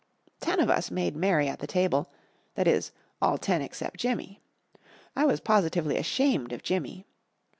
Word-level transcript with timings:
Ten 0.39 0.59
of 0.59 0.67
us 0.67 0.89
made 0.89 1.15
merry 1.15 1.47
at 1.47 1.59
the 1.59 1.67
table 1.67 2.11
that 2.55 2.67
is, 2.67 2.91
all 3.21 3.37
ten 3.37 3.61
except 3.61 3.97
Jimmy. 3.99 4.41
I 5.15 5.27
was 5.27 5.39
positively 5.39 5.95
ashamed 5.95 6.51
of 6.53 6.63
Jimmy. 6.63 7.05